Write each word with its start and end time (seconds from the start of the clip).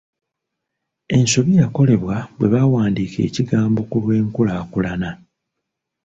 Ensobi 1.15 1.53
yakolebwa 1.61 2.15
bwe 2.37 2.47
baawandiika 2.53 3.19
ekigambo 3.27 3.79
'kulw’enkulakulana'. 3.85 5.15